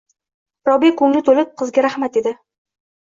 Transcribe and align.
Robiya 0.69 0.95
koʻngli 1.01 1.23
toʻlib, 1.27 1.51
qiziga 1.63 1.85
rahmat 1.87 2.17
dedi. 2.21 2.35